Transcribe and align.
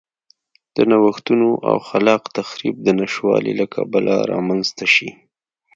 د 0.75 0.77
نوښتونو 0.89 1.49
او 1.69 1.75
خلاق 1.87 2.23
تخریب 2.37 2.75
د 2.83 2.87
نشتوالي 2.99 3.53
له 3.59 3.65
کبله 3.75 4.15
رامنځته 4.31 4.85
شي. 4.93 5.09